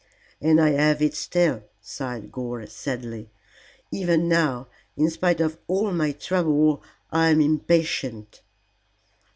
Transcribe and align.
And 0.41 0.59
I 0.59 0.71
have 0.71 0.99
it 1.03 1.13
still," 1.13 1.61
sighed 1.79 2.31
Gore, 2.31 2.65
sadly; 2.65 3.29
"even 3.91 4.27
now 4.27 4.67
in 4.97 5.11
spite 5.11 5.39
of 5.39 5.59
all 5.67 5.91
my 5.91 6.11
trouble 6.11 6.81
I 7.11 7.29
am 7.29 7.39
impatient." 7.39 8.41